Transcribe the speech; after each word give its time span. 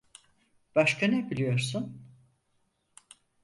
Başka 0.75 1.07
ne 1.07 1.29
biliyorsun? 1.29 2.05